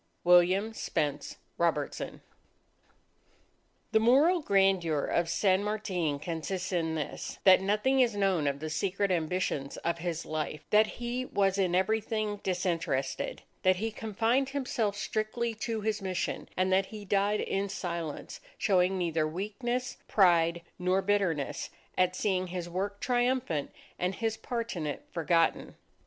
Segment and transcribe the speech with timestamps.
[0.23, 2.21] _WILLIAM SPENCE ROBERTSON
[3.93, 8.69] _The moral grandeur of San Martin consists in this: that nothing is known of the
[8.71, 14.95] secret ambitions of his life; that he was in everything disinterested; that he confined himself
[14.97, 21.03] strictly to his mission; and that he died in silence, showing neither weakness, pride, nor
[21.03, 25.75] bitterness at seeing his work triumphant and his part in it forgotten.